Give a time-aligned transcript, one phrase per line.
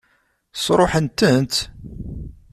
[0.63, 1.55] Sṛuḥen-tent?